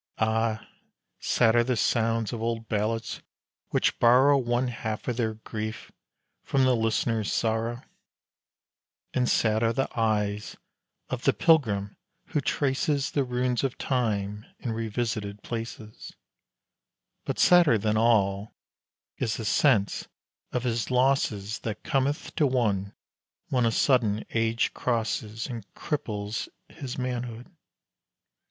Ah! 0.17 0.67
sad 1.19 1.55
are 1.55 1.63
the 1.63 1.77
sounds 1.77 2.33
of 2.33 2.41
old 2.41 2.67
ballads 2.67 3.21
which 3.69 3.99
borrow 3.99 4.35
One 4.35 4.69
half 4.69 5.07
of 5.07 5.15
their 5.17 5.35
grief 5.35 5.91
from 6.41 6.63
the 6.65 6.75
listener's 6.75 7.31
sorrow; 7.31 7.83
And 9.13 9.29
sad 9.29 9.61
are 9.61 9.73
the 9.73 9.87
eyes 9.95 10.57
of 11.09 11.25
the 11.25 11.33
pilgrim 11.33 11.97
who 12.29 12.41
traces 12.41 13.11
The 13.11 13.23
ruins 13.23 13.63
of 13.63 13.77
Time 13.77 14.43
in 14.57 14.71
revisited 14.71 15.43
places; 15.43 16.15
But 17.23 17.37
sadder 17.37 17.77
than 17.77 17.95
all 17.95 18.55
is 19.19 19.37
the 19.37 19.45
sense 19.45 20.07
of 20.51 20.63
his 20.63 20.89
losses 20.89 21.59
That 21.59 21.83
cometh 21.83 22.33
to 22.37 22.47
one 22.47 22.95
when 23.49 23.67
a 23.67 23.71
sudden 23.71 24.25
age 24.31 24.73
crosses 24.73 25.45
And 25.45 25.63
cripples 25.75 26.49
his 26.69 26.97
manhood. 26.97 27.51